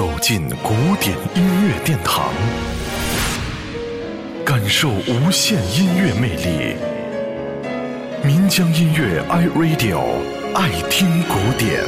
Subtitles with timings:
[0.00, 2.32] 走进古典音乐殿堂，
[4.46, 6.74] 感受无限音乐魅力。
[8.24, 10.00] 民江音乐 iRadio
[10.54, 11.84] 爱听古典。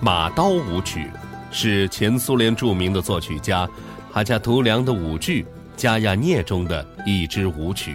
[0.00, 1.08] 马刀舞曲
[1.52, 3.68] 是前苏联著名的作曲家
[4.10, 5.44] 哈加图良的舞剧
[5.76, 7.94] 《加亚涅》中的一支舞曲，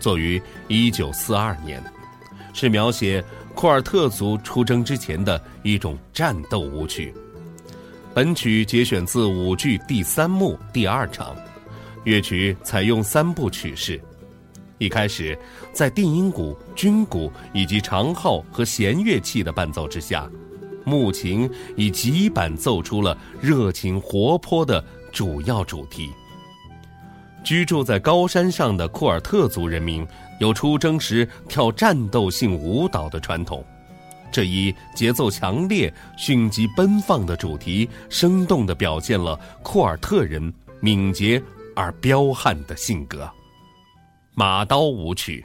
[0.00, 1.82] 作于1942年，
[2.54, 3.22] 是描写
[3.58, 7.12] 库尔特族出征之前的一种战斗舞曲。
[8.14, 11.34] 本曲节选自舞剧第三幕第二场，
[12.04, 14.00] 乐曲采用三部曲式。
[14.78, 15.36] 一开始，
[15.72, 20.30] 在定音鼓、军鼓以及长号和弦乐器的伴奏之下。
[20.84, 24.80] 木琴以极板奏出了热情活泼的
[25.10, 26.08] 主要主题。
[27.44, 30.06] 居住在高山上的库尔特族人民
[30.38, 33.64] 有出征时跳战斗性舞蹈的传统，
[34.30, 41.42] 这一节奏强烈、迅疾奔放的主题，生动地表现了库尔特人敏捷
[41.74, 43.28] 而彪悍的性格。
[44.34, 45.44] 马刀舞曲。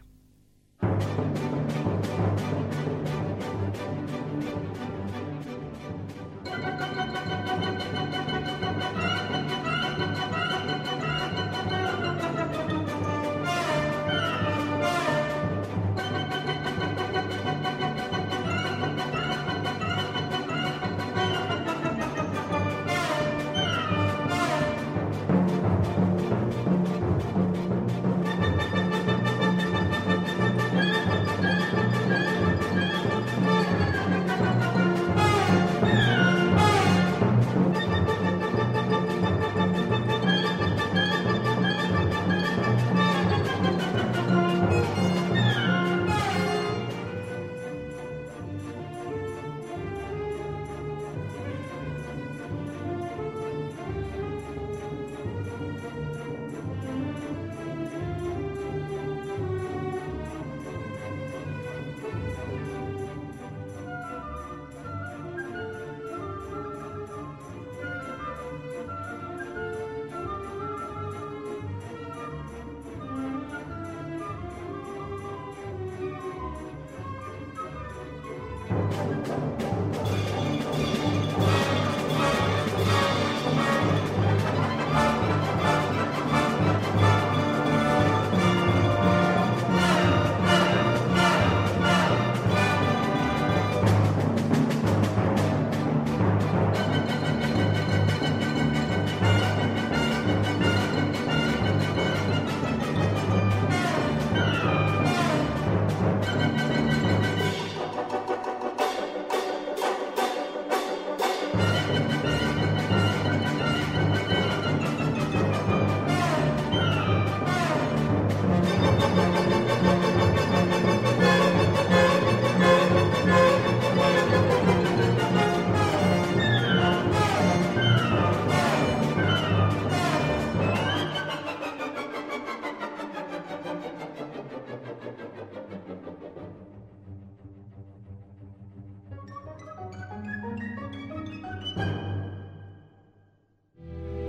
[79.04, 80.63] どうぞ。